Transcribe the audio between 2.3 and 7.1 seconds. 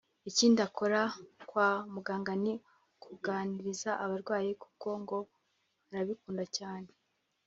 ni ukuganiriza abarwayi kuko ngo arabikunda cyane